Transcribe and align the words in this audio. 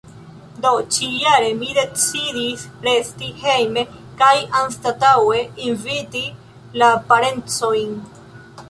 Do, 0.61 0.69
ĉi-jare 0.95 1.51
mi 1.59 1.69
decidis 1.79 2.63
resti 2.87 3.29
hejme 3.43 3.85
kaj 4.23 4.33
anstataŭe 4.63 5.45
inviti 5.69 6.25
la 6.83 6.91
parencojn. 7.13 7.97